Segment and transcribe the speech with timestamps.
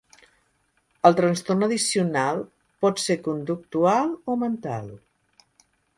[1.09, 2.41] El trastorn addicional
[2.85, 4.89] pot ser conductual o mental.